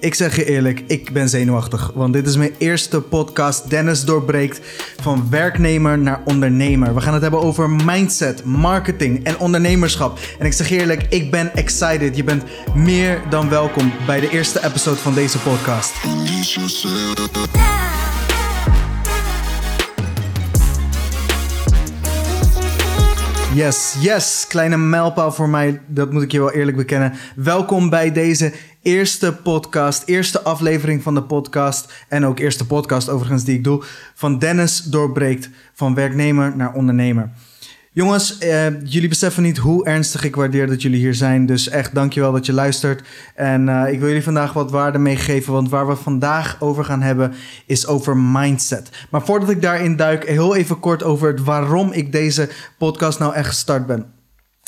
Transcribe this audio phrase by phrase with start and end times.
[0.00, 1.90] Ik zeg je eerlijk, ik ben zenuwachtig.
[1.94, 3.70] Want dit is mijn eerste podcast.
[3.70, 4.60] Dennis doorbreekt
[5.00, 6.94] van werknemer naar ondernemer.
[6.94, 10.18] We gaan het hebben over mindset, marketing en ondernemerschap.
[10.38, 12.16] En ik zeg je eerlijk, ik ben excited.
[12.16, 12.42] Je bent
[12.74, 15.92] meer dan welkom bij de eerste episode van deze podcast.
[23.54, 27.12] Yes, yes, kleine mijlpaal voor mij, dat moet ik je wel eerlijk bekennen.
[27.36, 28.52] Welkom bij deze
[28.88, 33.82] eerste podcast, eerste aflevering van de podcast en ook eerste podcast overigens die ik doe,
[34.14, 37.30] van Dennis doorbreekt van werknemer naar ondernemer.
[37.92, 41.46] Jongens, eh, jullie beseffen niet hoe ernstig ik waardeer dat jullie hier zijn.
[41.46, 43.02] Dus echt dankjewel dat je luistert.
[43.34, 45.52] En eh, ik wil jullie vandaag wat waarde meegeven.
[45.52, 47.34] Want waar we vandaag over gaan hebben
[47.66, 49.06] is over mindset.
[49.10, 52.48] Maar voordat ik daarin duik, heel even kort over het waarom ik deze
[52.78, 54.17] podcast nou echt gestart ben.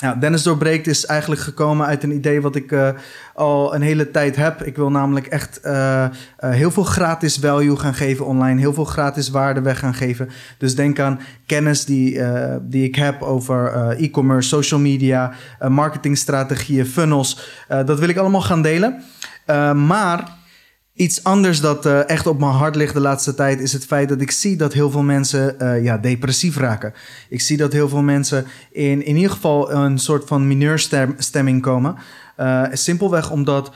[0.01, 2.89] Ja, Dennis Doorbreekt is eigenlijk gekomen uit een idee wat ik uh,
[3.35, 4.63] al een hele tijd heb.
[4.63, 8.61] Ik wil namelijk echt uh, uh, heel veel gratis value gaan geven online.
[8.61, 10.29] Heel veel gratis waarde weg gaan geven.
[10.59, 12.21] Dus denk aan kennis die,
[12.63, 15.33] die ik heb over e-commerce, social media,
[15.69, 17.51] marketingstrategieën, funnels.
[17.69, 19.03] dat wil ik allemaal gaan delen.
[19.87, 20.39] maar
[21.01, 24.09] Iets anders dat uh, echt op mijn hart ligt de laatste tijd is het feit
[24.09, 26.93] dat ik zie dat heel veel mensen uh, ja, depressief raken.
[27.29, 31.97] Ik zie dat heel veel mensen in, in ieder geval een soort van mineurstemming komen.
[32.39, 33.73] Uh, simpelweg omdat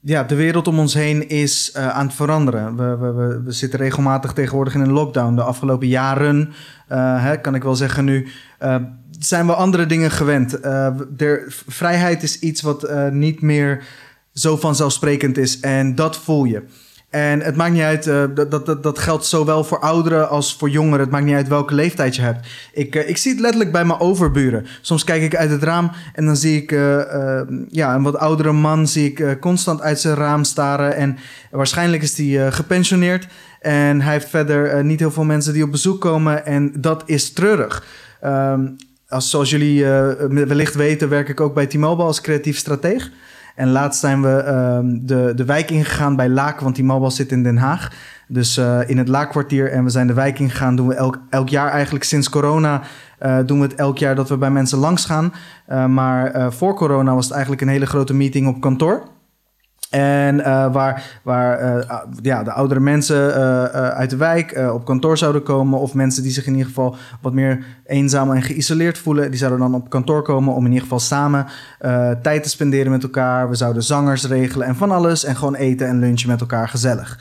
[0.00, 2.76] ja, de wereld om ons heen is aan het veranderen.
[2.76, 5.34] We, we, we, zitten regelmatig tegenwoordig in een lockdown.
[5.34, 6.52] De afgelopen jaren,
[6.88, 8.28] hè, kan ik wel zeggen nu,
[9.18, 10.58] zijn we andere dingen gewend.
[11.66, 13.84] vrijheid is iets wat niet meer
[14.38, 15.60] zo vanzelfsprekend is.
[15.60, 16.62] En dat voel je.
[17.10, 20.70] En het maakt niet uit, uh, dat, dat, dat geldt zowel voor ouderen als voor
[20.70, 21.00] jongeren.
[21.00, 22.46] Het maakt niet uit welke leeftijd je hebt.
[22.72, 24.66] Ik, uh, ik zie het letterlijk bij mijn overburen.
[24.80, 27.00] Soms kijk ik uit het raam en dan zie ik uh,
[27.68, 30.94] ja, een wat oudere man zie ik, constant uit zijn raam staren.
[30.94, 31.18] En
[31.50, 33.26] waarschijnlijk is hij gepensioneerd.
[33.60, 36.46] En hij heeft verder niet heel veel mensen die op bezoek komen.
[36.46, 37.84] En dat is treurig.
[38.24, 38.76] Um,
[39.08, 39.84] als, zoals jullie
[40.28, 43.10] wellicht weten, werk ik ook bij T-Mobile als creatief strateeg.
[43.58, 47.32] En laatst zijn we um, de, de wijk ingegaan bij Laak, want die mobile zit
[47.32, 47.92] in Den Haag.
[48.28, 49.72] Dus uh, in het Laakkwartier.
[49.72, 50.76] En we zijn de wijk ingegaan.
[50.76, 52.80] Doen we elk, elk jaar eigenlijk sinds corona.
[53.22, 55.32] Uh, doen we het elk jaar dat we bij mensen langs gaan.
[55.68, 59.02] Uh, maar voor corona was het eigenlijk een hele grote meeting op kantoor.
[59.90, 61.84] En uh, waar, waar uh,
[62.22, 65.78] ja, de oudere mensen uh, uit de wijk op kantoor zouden komen.
[65.78, 69.30] Of mensen die zich in ieder geval wat meer eenzaam en geïsoleerd voelen.
[69.30, 71.46] Die zouden dan op kantoor komen om in ieder geval samen
[72.22, 73.48] tijd te spenderen met elkaar.
[73.48, 75.24] We zouden zangers regelen en van alles.
[75.24, 77.20] En gewoon eten en lunchen met elkaar gezellig.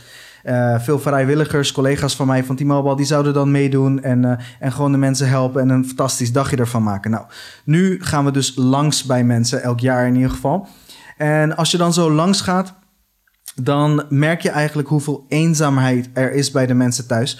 [0.78, 4.98] veel vrijwilligers, collega's van mij van T-Mobile, die zouden dan meedoen en, en gewoon de
[4.98, 7.12] mensen helpen en een fantastisch dagje ervan maken.
[7.12, 7.26] Nou,
[7.64, 10.68] nu gaan we dus langs bij mensen, elk jaar in ieder geval.
[11.18, 12.74] En als je dan zo langs gaat,
[13.56, 17.40] dan merk je eigenlijk hoeveel eenzaamheid er is bij de mensen thuis.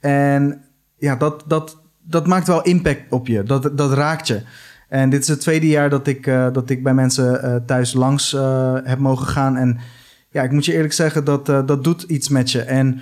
[0.00, 0.64] En
[0.96, 3.42] ja, dat, dat, dat maakt wel impact op je.
[3.42, 4.42] Dat, dat raakt je.
[4.88, 7.92] En dit is het tweede jaar dat ik, uh, dat ik bij mensen uh, thuis
[7.92, 9.56] langs uh, heb mogen gaan.
[9.56, 9.78] En
[10.30, 12.62] ja, ik moet je eerlijk zeggen, dat, dat doet iets met je.
[12.62, 13.00] En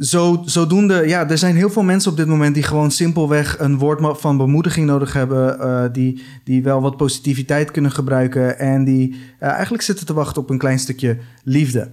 [0.00, 3.78] zo, zodoende, ja, er zijn heel veel mensen op dit moment die gewoon simpelweg een
[3.78, 5.56] woord van bemoediging nodig hebben.
[5.60, 8.58] Uh, die, die wel wat positiviteit kunnen gebruiken.
[8.58, 11.90] En die uh, eigenlijk zitten te wachten op een klein stukje liefde.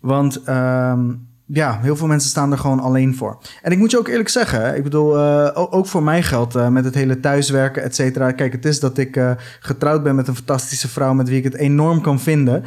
[0.00, 3.38] Want um, ja, heel veel mensen staan er gewoon alleen voor.
[3.62, 6.68] En ik moet je ook eerlijk zeggen, ik bedoel, uh, ook voor mij geldt uh,
[6.68, 8.32] met het hele thuiswerken, et cetera.
[8.32, 11.44] Kijk, het is dat ik uh, getrouwd ben met een fantastische vrouw met wie ik
[11.44, 12.64] het enorm kan vinden.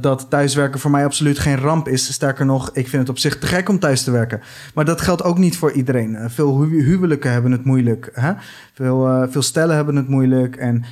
[0.00, 2.12] dat thuiswerken voor mij absoluut geen ramp is.
[2.12, 4.40] Sterker nog, ik vind het op zich te gek om thuis te werken.
[4.74, 6.30] Maar dat geldt ook niet voor iedereen.
[6.30, 8.10] veel hu huwelijken hebben het moeilijk.
[8.12, 8.32] Hè?
[8.82, 10.56] Veel, veel stellen hebben het moeilijk.
[10.56, 10.84] En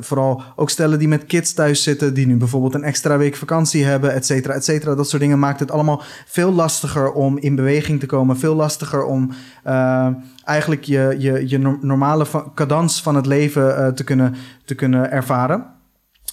[0.00, 3.84] vooral ook stellen die met kids thuis zitten, die nu bijvoorbeeld een extra week vakantie
[3.84, 4.94] hebben, et cetera, et cetera.
[4.94, 8.38] Dat soort dingen maakt het allemaal veel lastiger om in beweging te komen.
[8.38, 9.30] Veel lastiger om
[9.66, 10.08] uh,
[10.44, 15.74] eigenlijk je, je, je normale cadans van het leven te, kunnen, te kunnen ervaren.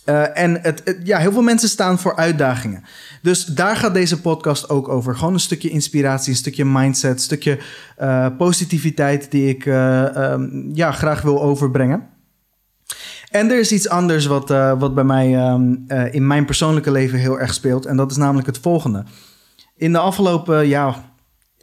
[0.06, 2.84] Uh, en het, ja, heel veel mensen staan voor uitdagingen.
[3.22, 5.16] Dus daar gaat deze podcast ook over.
[5.16, 7.60] Gewoon een stukje inspiratie, een stukje mindset, een stukje
[8.38, 12.08] positiviteit die ik um, ja, graag wil overbrengen.
[13.30, 17.40] En er is iets anders wat, wat bij mij um, in mijn persoonlijke leven heel
[17.40, 17.86] erg speelt.
[17.86, 19.04] En dat is namelijk het volgende
[19.76, 21.13] in de afgelopen, ja,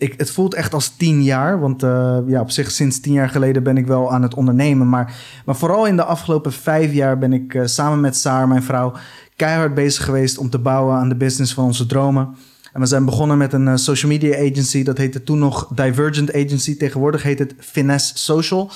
[0.01, 1.61] ik, het voelt echt als tien jaar.
[1.61, 4.89] Want uh, ja, op zich sinds tien jaar geleden ben ik wel aan het ondernemen.
[4.89, 5.15] Maar,
[5.45, 8.93] maar vooral in de afgelopen vijf jaar ben ik uh, samen met Saar, mijn vrouw,
[9.37, 12.37] keihard bezig geweest om te bouwen aan de business van onze dromen.
[12.73, 14.83] En we zijn begonnen met een uh, social media agency.
[14.83, 16.77] Dat heette toen nog Divergent Agency.
[16.77, 18.71] Tegenwoordig heet het Finesse Social.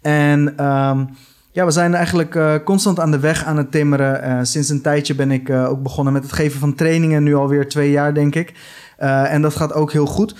[0.00, 1.08] En um,
[1.52, 4.46] ja, we zijn eigenlijk constant aan de weg aan het timmeren.
[4.46, 7.90] Sinds een tijdje ben ik ook begonnen met het geven van trainingen, nu alweer twee
[7.90, 8.52] jaar denk ik.
[8.96, 10.34] en dat gaat ook heel goed.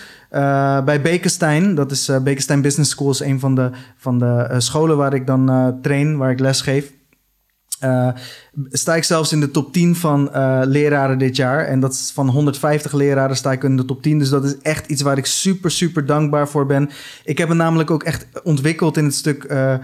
[0.85, 5.15] Bij Bekenstein, dat is Bekenstein Business School, is een van de, van de scholen waar
[5.15, 6.93] ik dan train, waar ik les geef.
[7.85, 8.09] Uh,
[8.71, 11.65] sta ik zelfs in de top 10 van uh, leraren dit jaar.
[11.65, 14.19] En dat is van 150 leraren sta ik in de top 10.
[14.19, 16.91] Dus dat is echt iets waar ik super, super dankbaar voor ben.
[17.25, 19.75] Ik heb me namelijk ook echt ontwikkeld in het stuk uh,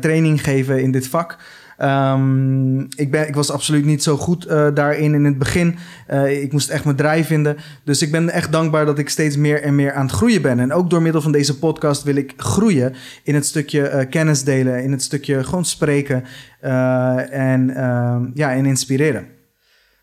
[0.00, 1.36] training geven in dit vak.
[1.82, 5.76] Um, ik, ben, ik was absoluut niet zo goed uh, daarin in het begin.
[6.10, 7.56] Uh, ik moest echt mijn draai vinden.
[7.84, 10.60] Dus ik ben echt dankbaar dat ik steeds meer en meer aan het groeien ben.
[10.60, 14.44] En ook door middel van deze podcast wil ik groeien in het stukje uh, kennis
[14.44, 16.24] delen, in het stukje gewoon spreken
[16.60, 19.39] en, ehm, ja, en inspireren.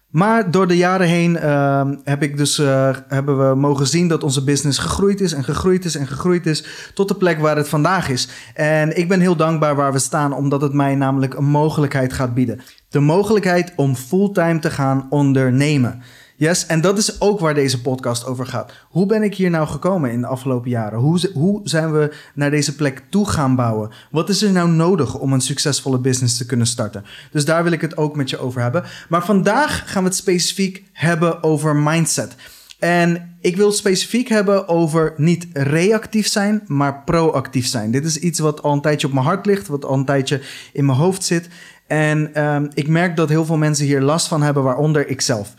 [0.08, 4.24] Maar door de jaren heen uh, heb ik dus, uh, hebben we mogen zien dat
[4.24, 7.70] onze business gegroeid is en gegroeid is en gegroeid is tot de plek waar het
[7.70, 8.30] vandaag is.
[8.54, 12.34] En ik ben heel dankbaar waar we staan, omdat het mij namelijk een mogelijkheid gaat
[12.34, 12.62] bieden.
[12.90, 16.02] De mogelijkheid om fulltime te gaan ondernemen.
[16.40, 18.72] Yes, en dat is ook waar deze podcast over gaat.
[18.90, 21.00] Hoe ben ik hier nou gekomen in de afgelopen jaren?
[21.00, 23.92] Hoe, hoe zijn we naar deze plek toe gaan bouwen?
[24.12, 27.06] Wat is er nou nodig om een succesvolle business te kunnen starten?
[27.32, 28.84] Dus daar wil ik het ook met je over hebben.
[29.10, 32.36] Maar vandaag gaan we het specifiek hebben over mindset.
[32.80, 37.92] En ik wil het specifiek hebben over niet reactief zijn, maar proactief zijn.
[37.92, 40.42] Dit is iets wat al een tijdje op mijn hart ligt, wat al een tijdje
[40.74, 41.50] in mijn hoofd zit.
[41.88, 45.54] En um, ik merk dat heel veel mensen hier last van hebben, waaronder ikzelf.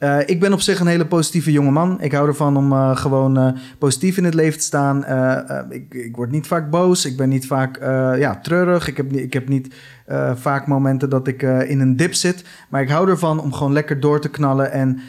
[0.00, 2.00] Uh, ik ben op zich een hele positieve jongeman.
[2.00, 5.04] Ik hou ervan om uh, gewoon uh, positief in het leven te staan.
[5.70, 7.04] Ik, ik, word niet vaak boos.
[7.04, 7.78] Ik ben niet vaak
[8.18, 8.88] ja, treurig.
[8.88, 9.74] Ik heb, ik heb niet
[10.34, 12.44] vaak momenten dat ik in een dip zit.
[12.68, 15.00] Maar ik hou ervan om gewoon lekker door te knallen en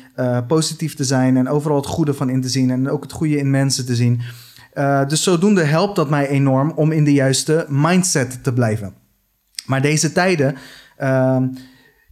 [0.48, 1.38] positief te zijn.
[1.38, 2.72] En overal het goede van in te zien.
[2.72, 4.22] En ook het goede in mensen te zien.
[5.08, 8.94] dus zodoende helpt dat mij enorm om in de juiste mindset te blijven.
[9.66, 10.56] Maar deze tijden
[10.98, 11.48] ehm,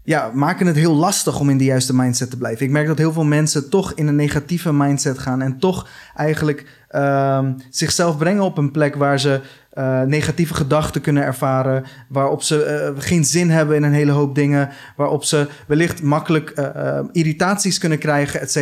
[0.10, 2.66] ja, maken het heel lastig om in de juiste mindset te blijven.
[2.66, 6.66] Ik merk dat heel veel mensen toch in een negatieve mindset gaan en toch eigenlijk
[6.92, 9.42] uh, zichzelf brengen op een plek waar ze
[9.74, 14.36] uh, negatieve gedachten kunnen ervaren, waarop ze uh, geen zin hebben in een hele hoop
[14.36, 18.56] dingen, waarop ze wellicht makkelijk uh, irritaties kunnen krijgen, et.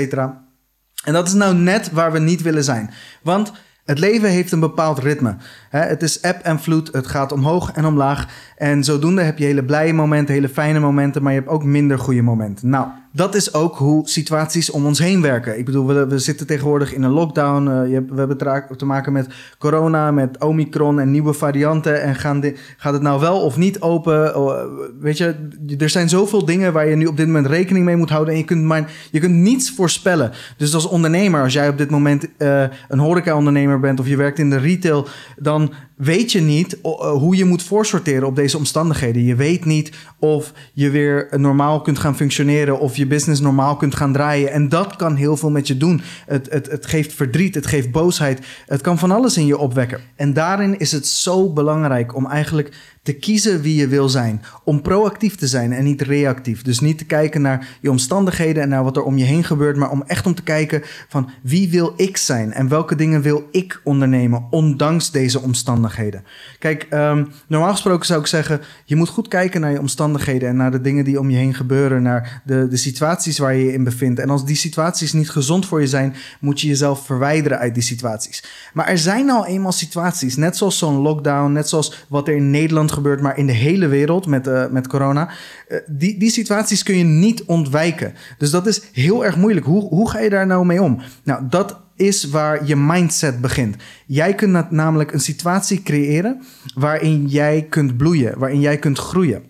[1.04, 2.90] En dat is nou net waar we niet willen zijn.
[3.24, 3.52] Want
[3.86, 5.36] het leven heeft een bepaald ritme.
[5.70, 8.28] Het is eb en vloed, het gaat omhoog en omlaag.
[8.58, 12.00] En zodoende heb je hele blije momenten, hele fijne momenten, maar je hebt ook minder
[12.00, 12.70] goede momenten.
[12.70, 12.88] Nou,
[13.18, 15.58] dat is ook hoe situaties om ons heen werken.
[15.58, 17.68] Ik bedoel, we, zitten tegenwoordig in een lockdown.
[17.68, 19.28] Uh, je, we hebben te maken met
[19.58, 22.02] corona, met Omicron en nieuwe varianten.
[22.02, 22.44] En gaan
[22.78, 24.34] gaat het nou wel of niet open?
[24.36, 24.52] Uh,
[25.00, 25.36] weet je,
[25.78, 28.34] er zijn zoveel dingen waar je nu op dit moment rekening mee moet houden.
[28.34, 30.32] En je kunt, maar, je kunt niets voorspellen.
[30.58, 34.40] Dus als ondernemer, als jij op dit moment uh, een horeca-ondernemer bent of je werkt
[34.40, 35.57] in de retail, dan
[35.96, 39.24] weet je niet hoe je moet voorsorteren op deze omstandigheden.
[39.24, 43.96] Je weet niet of je weer normaal kunt gaan functioneren of je business normaal kunt
[43.96, 44.52] gaan draaien.
[44.52, 46.02] En dat kan heel veel met je doen.
[46.26, 48.46] Het, het, het geeft verdriet, het geeft boosheid.
[48.66, 50.00] Het kan van alles in je opwekken.
[50.16, 54.42] En daarin is het zo belangrijk om eigenlijk te kiezen wie je wil zijn.
[54.64, 56.62] Om proactief te zijn en niet reactief.
[56.62, 59.78] Dus niet te kijken naar je omstandigheden en naar wat er om je heen gebeurt,
[59.78, 63.48] maar om echt om te kijken van wie wil ik zijn en welke dingen wil
[63.52, 66.24] ik ondernemen, ondanks deze omstandigheden.
[66.60, 70.56] Kijk, um, normaal gesproken zou ik zeggen, je moet goed kijken naar je omstandigheden en
[70.56, 73.74] naar de dingen die om je heen gebeuren, naar de, de situaties waar je je
[73.74, 74.20] in bevindt.
[74.20, 77.84] En als die situaties niet gezond voor je zijn, moet je jezelf verwijderen uit die
[77.84, 78.44] situaties.
[78.74, 82.52] Maar er zijn al eenmaal situaties, net zoals zo'n lockdown, net zoals wat er in
[82.52, 85.30] Nederland gebeurt, maar in de hele wereld met, uh, met corona.
[85.70, 88.14] Uh, die, die situaties kun je niet ontwijken.
[88.38, 89.66] Dus dat is heel erg moeilijk.
[89.66, 91.02] Hoe, hoe ga je daar nou mee om?
[91.24, 93.76] Nou, dat is waar je mindset begint.
[94.06, 96.42] Jij kunt namelijk een situatie creëren
[96.76, 99.44] waarin jij kunt bloeien, waarin jij kunt groeien.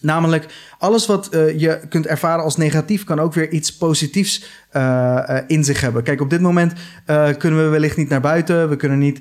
[0.00, 0.46] Namelijk,
[0.78, 5.64] alles wat uh, je kunt ervaren als negatief kan ook weer iets positiefs uh, in
[5.64, 6.02] zich hebben.
[6.02, 6.72] Kijk, op dit moment
[7.38, 8.68] kunnen we wellicht niet naar buiten.
[8.68, 9.20] We kunnen niet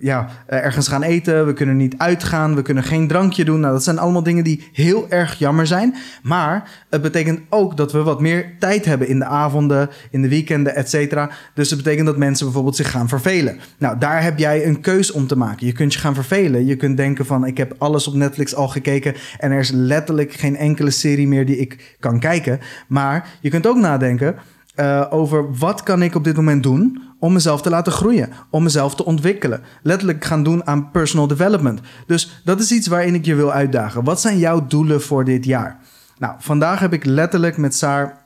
[0.00, 1.46] ja, ergens gaan eten.
[1.46, 2.54] We kunnen niet uitgaan.
[2.54, 3.60] We kunnen geen drankje doen.
[3.60, 5.94] Nou, dat zijn allemaal dingen die heel erg jammer zijn.
[6.22, 10.28] Maar het betekent ook dat we wat meer tijd hebben in de avonden, in de
[10.28, 11.30] weekenden, et cetera.
[11.54, 13.60] Dus het betekent dat mensen bijvoorbeeld zich gaan vervelen.
[13.78, 15.66] Nou, daar heb jij een keus om te maken.
[15.66, 16.66] Je kunt je gaan vervelen.
[16.66, 20.32] Je kunt denken van, ik heb alles op Netflix al gekeken en er is letterlijk
[20.32, 22.60] geen enkele serie meer die ik kan kijken.
[22.88, 24.36] Maar je kunt ook nadenken
[24.76, 28.62] uh, over wat kan ik op dit moment doen om mezelf te laten groeien, om
[28.62, 29.60] mezelf te ontwikkelen.
[29.82, 31.80] Letterlijk gaan doen aan personal development.
[32.06, 34.04] Dus dat is iets waarin ik je wil uitdagen.
[34.04, 35.78] Wat zijn jouw doelen voor dit jaar?
[36.18, 38.18] Nou, vandaag heb ik letterlijk met Saar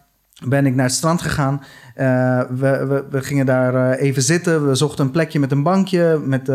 [0.47, 1.63] ben ik naar het strand gegaan.
[1.97, 4.69] Uh, we, we, gingen daar uh, even zitten.
[4.69, 6.51] We zochten een plekje met een bankje, met,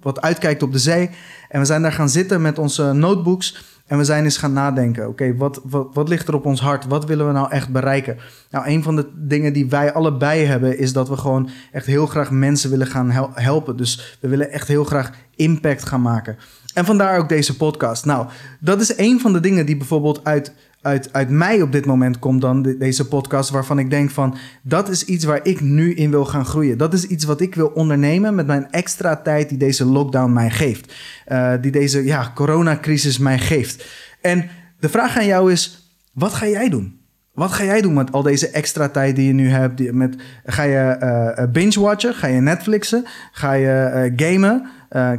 [0.00, 1.10] wat uitkijkt op de zee.
[1.48, 3.79] En we zijn daar gaan zitten met onze notebooks.
[3.90, 5.08] En we zijn eens gaan nadenken.
[5.08, 6.86] Oké, wat, wat, wat ligt er op ons hart?
[6.86, 8.16] Wat willen we nou echt bereiken?
[8.50, 12.06] Nou, een van de dingen die wij allebei hebben, is dat we gewoon echt heel
[12.06, 13.76] graag mensen willen gaan hel helpen.
[13.76, 16.36] Dus we willen echt heel graag impact gaan maken.
[16.74, 18.04] En vandaar ook deze podcast.
[18.04, 18.26] Nou,
[18.60, 22.18] dat is een van de dingen die bijvoorbeeld uit uit, uit mij op dit moment
[22.18, 26.10] komt dan deze podcast, waarvan ik denk van dat is iets waar ik nu in
[26.10, 26.78] wil gaan groeien.
[26.78, 30.50] Dat is iets wat ik wil ondernemen met mijn extra tijd die deze lockdown mij
[30.50, 30.94] geeft.
[31.28, 33.86] Uh, die deze ja, coronacrisis mij geeft.
[34.20, 36.98] En de vraag aan jou is, wat ga jij doen?
[37.34, 39.92] Wat ga jij doen met al deze extra tijd die je nu hebt?
[39.92, 40.96] Met, ga je
[41.38, 42.14] uh, binge-watchen?
[42.14, 43.04] Ga je Netflixen?
[43.32, 44.68] Ga je gamen?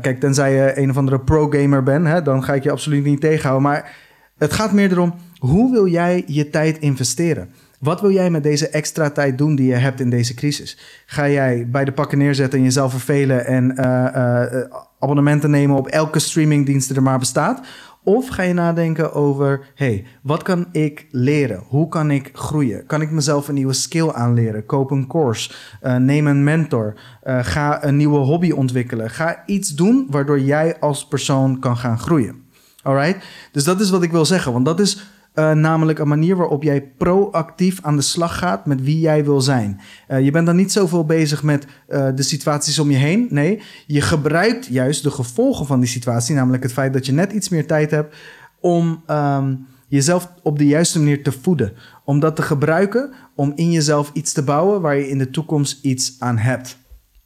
[0.02, 3.22] kijk, tenzij je een of andere pro-gamer bent, hè, dan ga ik je absoluut niet
[3.22, 3.70] tegenhouden.
[3.70, 3.96] Maar
[4.38, 7.50] het gaat meer erom, hoe wil jij je tijd investeren?
[7.80, 10.78] Wat wil jij met deze extra tijd doen die je hebt in deze crisis?
[11.06, 14.64] Ga jij bij de pakken neerzetten en jezelf vervelen en uh, uh,
[15.00, 17.62] abonnementen nemen op elke streamingdienst die er maar bestaat?
[18.04, 21.64] Of ga je nadenken over, hey, wat kan ik leren?
[21.68, 22.86] Hoe kan ik groeien?
[22.86, 24.66] Kan ik mezelf een nieuwe skill aanleren?
[24.66, 25.52] Koop een course,
[25.98, 26.94] neem een mentor,
[27.24, 29.10] ga een nieuwe hobby ontwikkelen.
[29.10, 32.44] Ga iets doen waardoor jij als persoon kan gaan groeien.
[32.84, 33.26] Alright?
[33.52, 35.04] Dus dat is wat ik wil zeggen, want dat is
[35.36, 39.42] uh, namelijk een manier waarop jij proactief aan de slag gaat met wie jij wil
[39.42, 39.82] zijn.
[40.08, 43.28] Uh, je bent dan niet zoveel bezig met uh, de situaties om je heen.
[43.30, 47.32] Nee, je gebruikt juist de gevolgen van die situatie, namelijk het feit dat je net
[47.32, 48.16] iets meer tijd hebt
[48.60, 51.74] om um, jezelf op de juiste manier te voeden.
[52.06, 55.84] Om dat te gebruiken om in jezelf iets te bouwen waar je in de toekomst
[55.84, 56.78] iets aan hebt.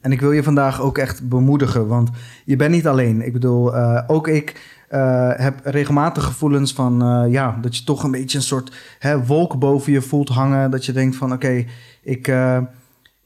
[0.01, 2.09] En ik wil je vandaag ook echt bemoedigen, want
[2.45, 3.25] je bent niet alleen.
[3.25, 3.75] Ik bedoel,
[4.07, 8.43] ook ik uh, heb regelmatig gevoelens van uh, ja, dat je toch een beetje een
[8.43, 10.71] soort hè, wolk boven je voelt hangen.
[10.71, 11.65] Dat je denkt van oké,
[12.03, 12.57] ik, uh,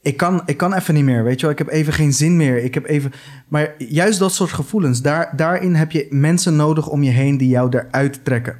[0.02, 1.24] ik, kan, ik kan even niet meer.
[1.24, 2.64] Weet je wel, ik heb even geen zin meer.
[2.64, 3.12] Ik heb even.
[3.48, 7.48] Maar juist dat soort gevoelens, daar, daarin heb je mensen nodig om je heen die
[7.48, 8.56] jou eruit trekken.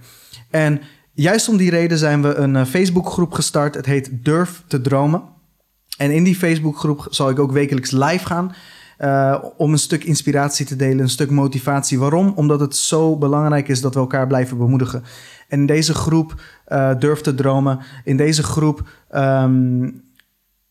[0.50, 0.80] En
[1.12, 3.74] juist om die reden zijn we een Facebookgroep gestart.
[3.74, 5.22] Het heet Durf te dromen.
[5.96, 8.54] En in die Facebookgroep zal ik ook wekelijks live gaan.
[9.02, 11.98] Uh, om een stuk inspiratie te delen, een stuk motivatie.
[11.98, 12.32] Waarom?
[12.36, 15.02] Omdat het zo belangrijk is dat we elkaar blijven bemoedigen.
[15.48, 17.78] En deze groep uh, durf te dromen.
[18.04, 20.02] In deze groep um,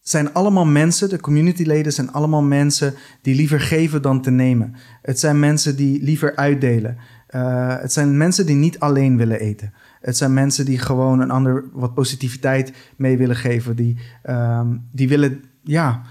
[0.01, 4.75] zijn allemaal mensen, de communityleden zijn allemaal mensen die liever geven dan te nemen.
[5.01, 6.97] Het zijn mensen die liever uitdelen.
[7.35, 9.73] Uh, het zijn mensen die niet alleen willen eten.
[10.01, 13.75] Het zijn mensen die gewoon een ander wat positiviteit mee willen geven.
[13.75, 16.01] Die, um, die willen, ja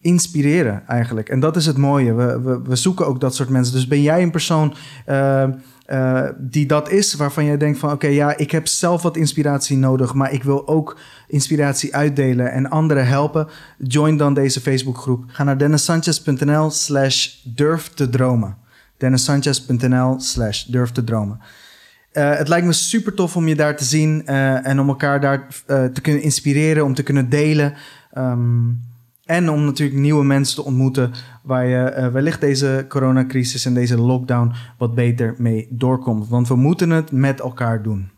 [0.00, 1.28] inspireren eigenlijk.
[1.28, 2.14] En dat is het mooie.
[2.14, 3.74] We, we, we zoeken ook dat soort mensen.
[3.74, 4.74] Dus ben jij een persoon
[5.08, 5.44] uh,
[5.86, 9.76] uh, die dat is, waarvan jij denkt van oké, ja, ik heb zelf wat inspiratie
[9.76, 13.48] nodig, maar ik wil ook inspiratie uitdelen en anderen helpen.
[13.78, 15.24] Join dan deze Facebookgroep.
[15.26, 18.56] Ga naar dennissanchez.nl slash durf te dromen.
[18.96, 21.40] dennissanchez.nl slash durf te dromen.
[22.12, 25.46] Uh, het lijkt me super tof om je daar te zien en om elkaar daar
[25.66, 27.74] te kunnen inspireren, om te kunnen delen.
[28.18, 28.80] Um,
[29.28, 34.00] en om natuurlijk nieuwe mensen te ontmoeten waar je uh, wellicht deze coronacrisis en deze
[34.00, 36.28] lockdown wat beter mee doorkomt.
[36.28, 38.10] Want we moeten het met elkaar doen.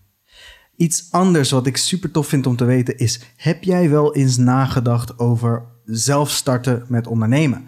[0.77, 4.37] Iets anders wat ik super tof vind om te weten is: heb jij wel eens
[4.37, 7.65] nagedacht over zelf starten met ondernemen?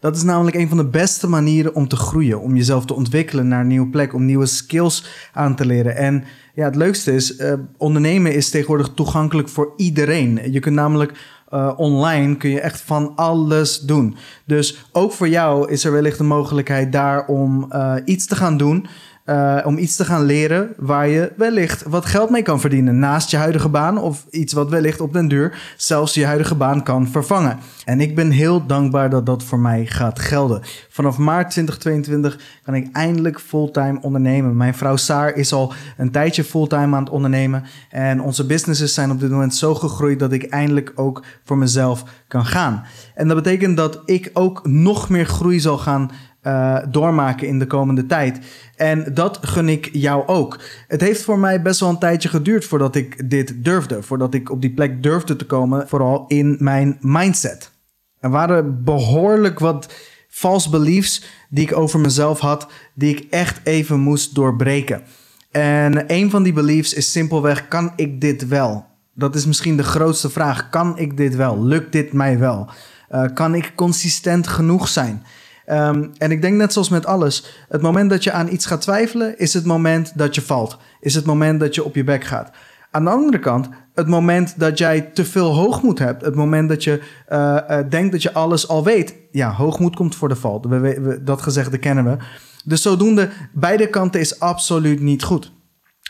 [0.00, 3.48] Dat is namelijk een van de beste manieren om te groeien, om jezelf te ontwikkelen
[3.48, 5.96] naar een nieuwe plek, om nieuwe skills aan te leren.
[5.96, 6.24] En
[6.54, 10.52] ja, het leukste is, uh, ondernemen is tegenwoordig toegankelijk voor iedereen.
[10.52, 11.12] Je kunt namelijk
[11.52, 14.16] uh, online kun je echt van alles doen.
[14.44, 18.56] Dus ook voor jou is er wellicht een mogelijkheid daar om uh, iets te gaan
[18.56, 18.86] doen
[19.26, 23.30] uh, om iets te gaan leren waar je wellicht wat geld mee kan verdienen naast
[23.30, 27.08] je huidige baan of iets wat wellicht op den duur zelfs je huidige baan kan
[27.08, 27.58] vervangen.
[27.84, 30.62] En ik ben heel dankbaar dat dat voor mij gaat gelden.
[30.88, 34.56] Vanaf maart 2022 kan ik eindelijk fulltime ondernemen.
[34.56, 39.10] Mijn vrouw Saar is al een tijdje fulltime aan het ondernemen en onze businesses zijn
[39.10, 42.84] op dit moment zo gegroeid dat ik eindelijk ook voor mezelf kan gaan.
[43.14, 46.10] En dat betekent dat ik ook nog meer groei zal gaan
[46.46, 48.38] uh, doormaken in de komende tijd.
[48.76, 50.60] En dat gun ik jou ook.
[50.88, 54.02] Het heeft voor mij best wel een tijdje geduurd voordat ik dit durfde.
[54.02, 57.70] Voordat ik op die plek durfde te komen, vooral in mijn mindset.
[58.20, 59.92] Er waren behoorlijk wat
[60.28, 65.02] false beliefs die ik over mezelf had, die ik echt even moest doorbreken.
[65.50, 68.86] En een van die beliefs is simpelweg: kan ik dit wel?
[69.14, 70.68] Dat is misschien de grootste vraag.
[70.68, 71.64] Kan ik dit wel?
[71.64, 72.70] Lukt dit mij wel?
[73.10, 75.22] Uh, kan ik consistent genoeg zijn?
[75.66, 78.80] Um, en ik denk net zoals met alles, het moment dat je aan iets gaat
[78.80, 80.78] twijfelen, is het moment dat je valt.
[81.00, 82.50] Is het moment dat je op je bek gaat.
[82.90, 86.84] Aan de andere kant, het moment dat jij te veel hoogmoed hebt, het moment dat
[86.84, 90.64] je uh, denkt dat je alles al weet, ja, hoogmoed komt voor de val.
[90.68, 92.16] We, we, dat gezegde kennen we.
[92.64, 95.52] Dus zodoende, beide kanten is absoluut niet goed.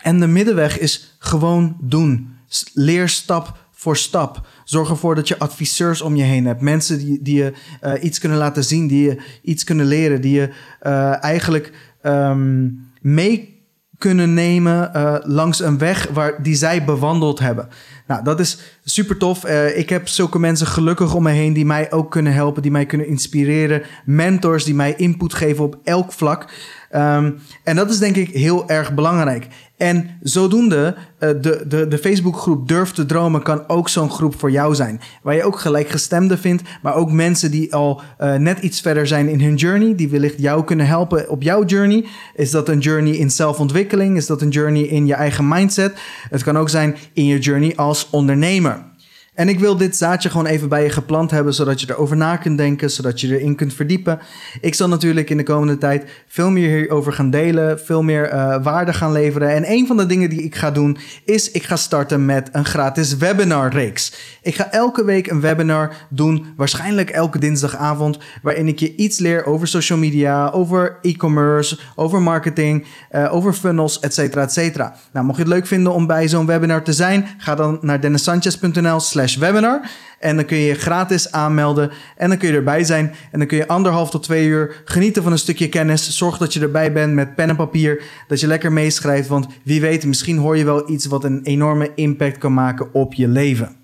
[0.03, 2.37] En de middenweg is gewoon doen.
[2.73, 4.47] Leer stap voor stap.
[4.67, 6.61] Zorg ervoor dat je adviseurs om je heen hebt.
[6.61, 10.33] Mensen die, die je uh, iets kunnen laten zien, die je iets kunnen leren, die
[10.33, 10.49] je
[10.83, 13.55] uh, eigenlijk um, mee
[13.99, 17.69] kunnen nemen uh, langs een weg waar, die zij bewandeld hebben.
[18.07, 19.47] Nou, dat is super tof.
[19.75, 22.87] Ik heb zulke mensen gelukkig om me heen die mij ook kunnen helpen, die mij
[22.87, 23.83] kunnen inspireren.
[24.05, 26.53] Mentors die mij input geven op elk vlak.
[26.95, 29.47] Um, en dat is denk ik heel erg belangrijk.
[29.77, 34.51] En zodoende, uh, de, de, de Facebookgroep Durf te Dromen kan ook zo'n groep voor
[34.51, 35.01] jou zijn.
[35.23, 39.29] Waar je ook gelijkgestemden vindt, maar ook mensen die al uh, net iets verder zijn
[39.29, 39.95] in hun journey.
[39.95, 42.05] Die wellicht jou kunnen helpen op jouw journey.
[42.35, 44.17] Is dat een journey in zelfontwikkeling?
[44.17, 45.99] Is dat een journey in je eigen mindset?
[46.31, 48.95] Het kan ook zijn in je journey als ondernemer.
[49.37, 52.37] En ik wil dit zaadje gewoon even bij je geplant hebben, zodat je erover na
[52.37, 54.19] kunt denken, zodat je erin kunt verdiepen.
[54.61, 58.57] Ik zal natuurlijk in de komende tijd veel meer hierover gaan delen, veel meer uh,
[58.63, 59.51] waarde gaan leveren.
[59.51, 62.65] En een van de dingen die ik ga doen, is ik ga starten met een
[62.65, 64.13] gratis webinar-reeks.
[64.43, 69.45] Ik ga elke week een webinar doen, waarschijnlijk elke dinsdagavond, waarin ik je iets leer
[69.45, 74.97] over social media, over e-commerce, over marketing, uh, over funnels, et cetera, et cetera.
[75.13, 78.01] Nou, mocht je het leuk vinden om bij zo'n webinar te zijn, ga dan naar
[78.01, 79.01] dennissanchez.nl
[79.35, 79.91] webinar.
[80.19, 83.15] En dan kun je je gratis aanmelden en dan kun je erbij zijn.
[83.33, 86.17] En dan kun je anderhalf tot twee uur genieten van een stukje kennis.
[86.17, 89.29] Zorg dat je erbij bent met pen en papier, dat je lekker meeschrijft.
[89.29, 93.15] Want wie weet, misschien hoor je wel iets wat een enorme impact kan maken op
[93.15, 93.77] je leven.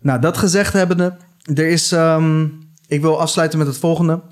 [0.00, 1.16] Nou, dat gezegd hebbende,
[1.54, 4.22] er is, um, ik wil afsluiten met het volgende.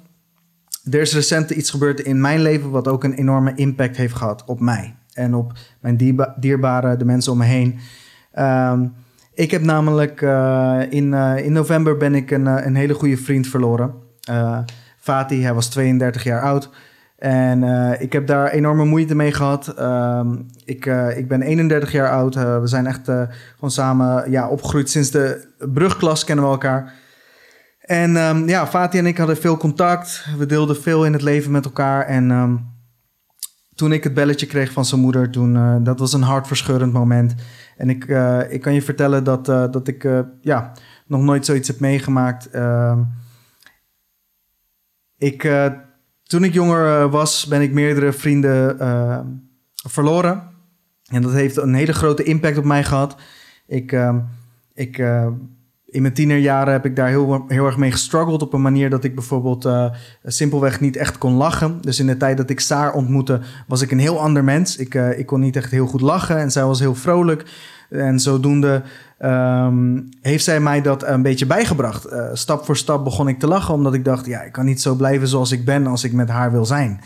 [0.90, 4.44] Er is recent iets gebeurd in mijn leven wat ook een enorme impact heeft gehad
[4.44, 4.96] op mij.
[5.12, 7.78] En op mijn dierbare, de mensen om me heen.
[8.38, 8.94] Um,
[9.38, 13.16] ik heb namelijk uh, in, uh, in november ben ik een, uh, een hele goede
[13.16, 13.94] vriend verloren.
[14.98, 16.70] Fatih, hij was 32 jaar oud.
[17.18, 17.62] En
[18.00, 19.68] ik heb daar enorme moeite mee gehad.
[19.68, 22.34] Ehm, ik, ik ben 31 jaar oud.
[22.34, 24.90] we zijn echt gewoon samen ja, opgegroeid.
[24.90, 26.92] Sinds de brugklas kennen we elkaar.
[27.80, 30.26] En um, ja, Fatih en ik hadden veel contact.
[30.38, 32.06] We deelden veel in het leven met elkaar.
[32.06, 32.66] En um,
[33.74, 37.34] toen ik het belletje kreeg van zijn moeder, toen, dat was een hartverscheurend moment.
[37.78, 40.72] En ik, uh, ik kan je vertellen dat, uh, dat ik uh, ja,
[41.06, 42.50] nog nooit zoiets heb meegemaakt.
[42.50, 43.02] Ehm,
[45.18, 45.50] ik,
[46.22, 49.26] toen ik jonger was, ben ik meerdere vrienden ehm,
[49.74, 50.42] verloren.
[51.10, 53.16] En dat heeft een hele grote impact op mij gehad.
[53.66, 54.20] Ik, ehm,
[54.74, 55.02] ik,
[55.90, 58.42] in mijn tienerjaren heb ik daar heel, erg mee gestruggeld.
[58.42, 59.68] Op een manier dat ik bijvoorbeeld
[60.24, 61.78] simpelweg niet echt kon lachen.
[61.80, 64.76] Dus in de tijd dat ik Saar ontmoette, was ik een heel ander mens.
[64.76, 67.44] Ik, ik kon niet echt heel goed lachen en zij was heel vrolijk.
[67.90, 68.82] En zodoende
[69.20, 72.12] um, heeft zij mij dat een beetje bijgebracht.
[72.12, 74.80] Uh, stap voor stap begon ik te lachen, omdat ik dacht: ja, ik kan niet
[74.80, 77.00] zo blijven zoals ik ben als ik met haar wil zijn.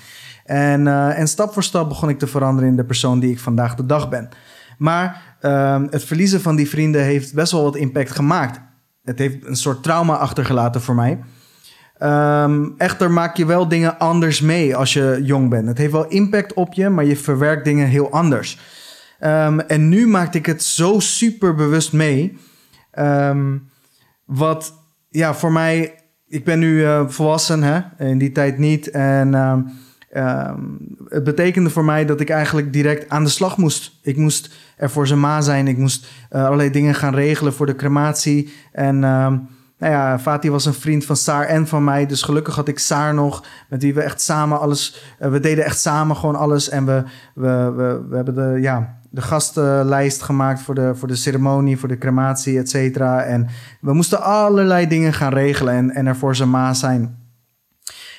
[0.44, 3.74] En, en stap voor stap begon ik te veranderen in de persoon die ik vandaag
[3.74, 4.28] de dag ben.
[4.78, 8.60] Maar um, het verliezen van die vrienden heeft best wel wat impact gemaakt.
[9.04, 11.18] Het heeft een soort trauma achtergelaten voor mij.
[12.02, 15.68] Um, echter maak je wel dingen anders mee als je jong bent.
[15.68, 18.58] Het heeft wel impact op je, maar je verwerkt dingen heel anders.
[19.20, 22.38] Um, en nu maakte ik het zo super bewust mee.
[22.98, 23.70] Um,
[24.24, 24.74] wat
[25.08, 25.94] ja, voor mij,
[26.28, 27.80] ik ben nu uh, volwassen, hè?
[27.98, 28.90] in die tijd niet.
[28.90, 29.34] En
[30.16, 33.98] um, het betekende voor mij dat ik eigenlijk direct aan de slag moest.
[34.02, 35.68] Ik moest er voor zijn ma zijn.
[35.68, 38.52] Ik moest uh, allerlei dingen gaan regelen voor de crematie.
[38.72, 38.98] En
[39.78, 42.06] nou ja, Fatih was een vriend van Saar en van mij.
[42.06, 45.14] Dus gelukkig had ik Saar nog, met wie we echt samen alles...
[45.20, 46.68] Uh, we deden echt samen gewoon alles.
[46.68, 47.02] En we,
[47.34, 51.88] we, we, we hebben de, ja, de gastenlijst gemaakt voor de, voor de ceremonie, voor
[51.88, 53.22] de crematie, et cetera.
[53.22, 53.48] En
[53.80, 57.20] we moesten allerlei dingen gaan regelen en, en er voor zijn ma zijn.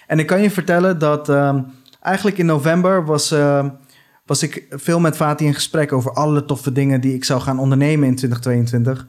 [0.08, 1.56] En ik kan je vertellen dat uh,
[2.04, 3.66] eigenlijk in november was, uh,
[4.26, 7.60] was ik veel met Fatih in gesprek over alle toffe dingen die ik zou gaan
[7.60, 9.08] ondernemen in 2022.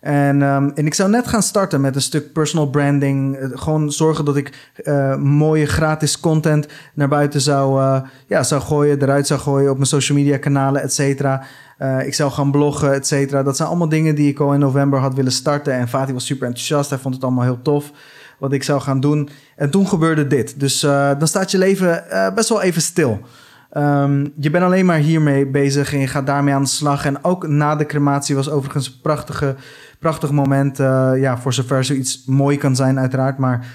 [0.00, 3.38] En, um, en ik zou net gaan starten met een stuk personal branding.
[3.38, 8.60] Uh, gewoon zorgen dat ik uh, mooie gratis content naar buiten zou, uh, ja, zou
[8.62, 11.44] gooien, eruit zou gooien op mijn social media kanalen, et cetera.
[12.04, 13.42] ik zou gaan bloggen, et cetera.
[13.42, 15.72] Dat zijn allemaal dingen die ik al in november had willen starten.
[15.72, 16.90] En Fatih was super enthousiast.
[16.90, 17.92] Hij vond het allemaal heel tof
[18.38, 19.28] wat ik zou gaan doen.
[19.56, 20.60] En toen gebeurde dit.
[20.60, 20.80] Dus
[21.18, 23.20] dan staat je leven best wel even stil.
[23.76, 27.04] Um, je bent alleen maar hiermee bezig en je gaat daarmee aan de slag.
[27.04, 29.54] En ook na de crematie was overigens een prachtige
[29.98, 30.80] prachtig moment.
[30.80, 33.38] Uh, ja, voor zover zoiets mooi kan zijn, uiteraard.
[33.38, 33.66] Maar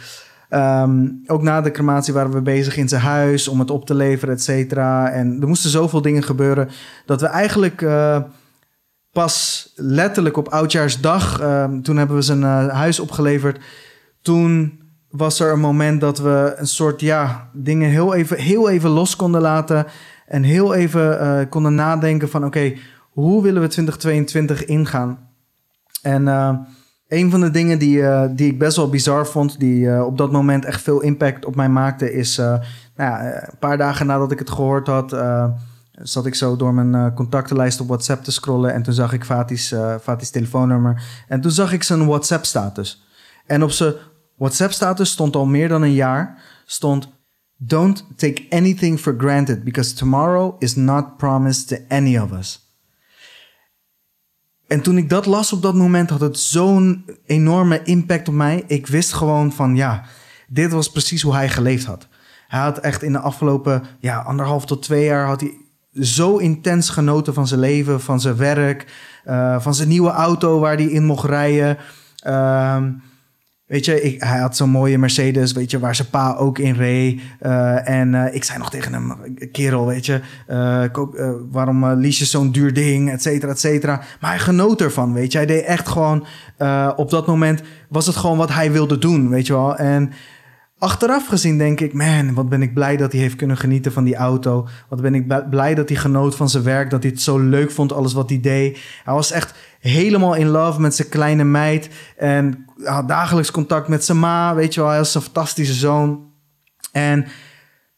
[0.49, 3.93] um, ook na de crematie waren we bezig in zijn huis om het op te
[3.93, 5.09] leveren, et cetera.
[5.09, 6.69] En er moesten zoveel dingen gebeuren
[7.05, 7.85] dat we eigenlijk.
[9.11, 13.59] Pas letterlijk op oudjaarsdag, ehm, toen hebben we zijn huis opgeleverd.
[14.21, 14.79] Toen
[15.09, 19.15] was er een moment dat we een soort ja, dingen heel even, heel even los
[19.15, 19.85] konden laten.
[20.31, 22.73] En heel even uh, konden nadenken van oké,
[23.09, 25.29] hoe willen we 2022 ingaan?
[26.01, 26.57] En uh,
[27.07, 30.31] een van de dingen die, uh, die ik best wel bizar vond, die op dat
[30.31, 32.61] moment echt veel impact op mij maakte, is nou
[32.95, 35.15] ja, een paar dagen nadat ik het gehoord had,
[35.93, 38.73] zat ik zo door mijn contactenlijst op WhatsApp te scrollen.
[38.73, 41.03] En toen zag ik Fatih's, Fatih's telefoonnummer.
[41.27, 43.03] En toen zag ik zijn WhatsApp-status.
[43.45, 43.93] En op zijn
[44.41, 47.09] WhatsApp-status stond al meer dan een jaar, stond
[47.57, 52.75] Don't take anything for granted because tomorrow is not promised to any of us.
[54.67, 58.63] En toen ik dat las op dat moment, had het zo'n enorme impact op mij.
[58.67, 60.03] Ik wist gewoon van ja,
[60.47, 62.07] dit was precies hoe hij geleefd had.
[62.47, 65.57] Hij had echt in de afgelopen ja, anderhalf tot twee jaar had hij
[65.93, 68.93] zo intens genoten van zijn leven, van zijn werk,
[69.25, 71.77] uh, van zijn nieuwe auto waar hij in mocht rijden.
[72.27, 72.83] Uh,
[73.71, 76.73] Weet je, ik, hij had zo'n mooie Mercedes, weet je, waar zijn pa ook in
[76.73, 77.21] reed.
[77.41, 79.13] Uh, en uh, ik zei nog tegen hem,
[79.51, 80.19] kerel, weet je,
[80.91, 84.01] koop, waarom lies je zo'n duur ding, et cetera, et cetera.
[84.19, 85.37] Maar hij genoot ervan, weet je.
[85.37, 86.25] Hij deed echt gewoon,
[86.95, 89.75] op dat moment was het gewoon wat hij wilde doen, weet je wel.
[89.75, 90.11] En
[90.81, 94.03] achteraf gezien denk ik, man, wat ben ik blij dat hij heeft kunnen genieten van
[94.03, 94.67] die auto.
[94.89, 97.71] Wat ben ik blij dat hij genoot van zijn werk, dat hij het zo leuk
[97.71, 98.79] vond, alles wat hij deed.
[99.03, 101.89] Hij was echt helemaal in love met zijn kleine meid.
[102.17, 104.89] En had dagelijks contact met zijn ma, weet je wel.
[104.89, 106.29] Hij was een fantastische zoon.
[106.91, 107.25] En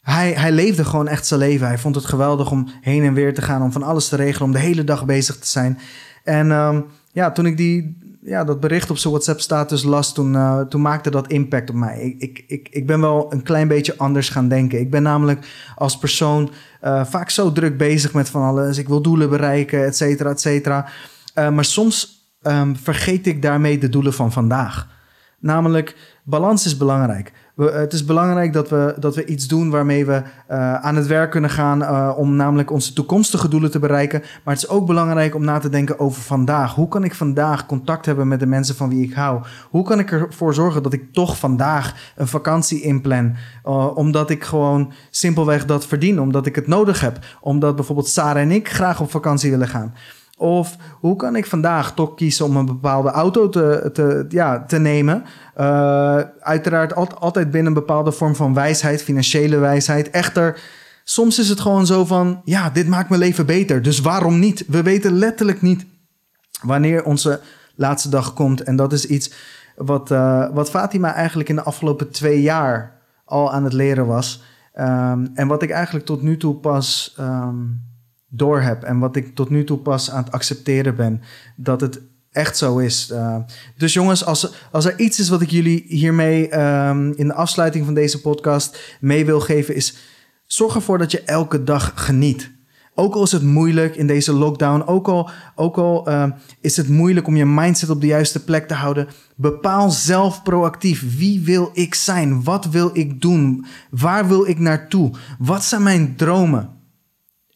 [0.00, 1.66] hij, hij leefde gewoon echt zijn leven.
[1.66, 4.46] Hij vond het geweldig om heen en weer te gaan, om van alles te regelen,
[4.46, 5.78] om de hele dag bezig te zijn.
[6.24, 10.60] En um, ja, toen ik die, ja, dat bericht op zijn WhatsApp-status las, toen, uh,
[10.60, 12.00] toen maakte dat impact op mij.
[12.00, 14.80] Ik, ik, ik, ik ben wel een klein beetje anders gaan denken.
[14.80, 16.50] Ik ben namelijk als persoon
[16.82, 18.78] uh, vaak zo druk bezig met van alles.
[18.78, 20.88] Ik wil doelen bereiken, et cetera, et cetera.
[21.38, 24.88] Uh, maar soms um, vergeet ik daarmee de doelen van vandaag.
[25.40, 27.32] Namelijk, balans is belangrijk.
[27.54, 30.12] We, het is belangrijk dat we, dat we iets doen waarmee we
[30.50, 34.20] uh, aan het werk kunnen gaan uh, om namelijk onze toekomstige doelen te bereiken.
[34.44, 36.74] Maar het is ook belangrijk om na te denken over vandaag.
[36.74, 39.42] Hoe kan ik vandaag contact hebben met de mensen van wie ik hou?
[39.70, 43.36] Hoe kan ik ervoor zorgen dat ik toch vandaag een vakantie inplan?
[43.94, 47.18] Omdat ik gewoon simpelweg dat verdien, omdat ik het nodig heb.
[47.40, 49.94] Omdat bijvoorbeeld Sarah en ik graag op vakantie willen gaan.
[50.38, 54.78] Of hoe kan ik vandaag toch kiezen om een bepaalde auto te, te, ja, te
[54.78, 55.24] nemen?
[55.56, 60.10] Uh, uiteraard altijd binnen een bepaalde vorm van wijsheid, financiële wijsheid.
[60.10, 60.60] Echter,
[61.04, 63.82] soms is het gewoon zo van: ja, dit maakt mijn leven beter.
[63.82, 64.64] Dus waarom niet?
[64.66, 65.86] We weten letterlijk niet
[66.62, 67.40] wanneer onze
[67.74, 68.62] laatste dag komt.
[68.62, 69.32] En dat is iets
[69.76, 74.42] wat, uh, wat Fatima eigenlijk in de afgelopen twee jaar al aan het leren was.
[74.78, 77.16] Um, en wat ik eigenlijk tot nu toe pas.
[77.20, 77.92] Um,
[78.36, 81.20] door heb en wat ik tot nu toe pas aan het accepteren ben,
[81.56, 82.00] dat het
[82.34, 83.10] echt zo is.
[83.12, 83.36] Uh,
[83.76, 87.84] dus jongens, als, als er iets is wat ik jullie hiermee um, in de afsluiting
[87.84, 89.96] van deze podcast mee wil geven, is
[90.46, 92.52] zorg ervoor dat je elke dag geniet.
[92.94, 96.24] Ook al is het moeilijk in deze lockdown, ook al, ook al uh,
[96.60, 101.18] is het moeilijk om je mindset op de juiste plek te houden, bepaal zelf proactief.
[101.18, 102.44] Wie wil ik zijn?
[102.44, 103.66] Wat wil ik doen?
[103.90, 105.12] Waar wil ik naartoe?
[105.38, 106.70] Wat zijn mijn dromen?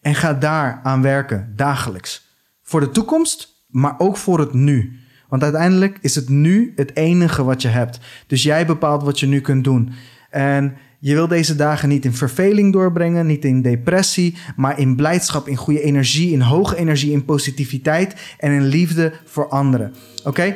[0.09, 2.27] En ga daar aan werken, dagelijks.
[2.62, 4.99] Voor de toekomst, maar ook voor het nu.
[5.29, 8.01] Want uiteindelijk is het nu het enige wat je hebt.
[8.27, 9.92] Dus jij bepaalt wat je nu kunt doen.
[10.31, 15.49] En je wil deze dagen niet in verveling doorbrengen, niet in depressie, maar in blijdschap,
[15.49, 19.94] in goede energie, in hoge energie, in positiviteit en in liefde voor anderen.
[20.25, 20.55] Oké?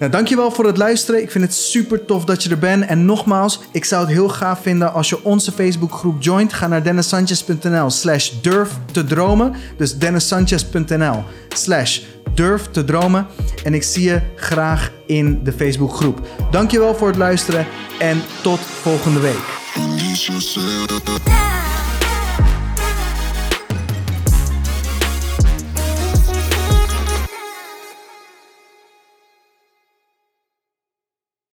[0.00, 1.22] Nou, dankjewel voor het luisteren.
[1.22, 2.86] Ik vind het super tof dat je er bent.
[2.86, 6.52] En nogmaals, ik zou het heel gaaf vinden als je onze Facebookgroep joint.
[6.52, 9.54] Ga naar dennissanchez.nl slash durf te dromen.
[9.76, 12.00] Dus dennissanchez.nl slash
[12.34, 13.26] durf te dromen.
[13.64, 16.20] En ik zie je graag in de Facebookgroep.
[16.50, 17.66] Dankjewel voor het luisteren
[17.98, 19.58] en tot volgende week.